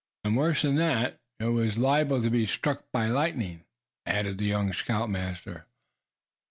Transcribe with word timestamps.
"And 0.23 0.35
worse 0.35 0.63
than 0.63 0.77
that, 0.77 1.19
it 1.39 1.45
was 1.49 1.77
liable 1.77 2.23
to 2.23 2.29
be 2.31 2.47
struck 2.47 2.85
by 2.91 3.05
lightning," 3.09 3.65
added 4.07 4.39
the 4.39 4.45
young 4.45 4.73
scoutmaster. 4.73 5.67